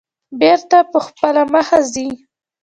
[0.39, 2.07] بېرته په خپله مخه ځي.